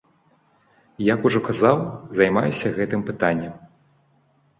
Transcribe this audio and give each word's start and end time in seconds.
Як 1.13 1.27
ужо 1.29 1.39
казаў, 1.47 1.77
займаюся 2.21 2.73
гэтым 2.79 3.05
пытаннем. 3.11 3.53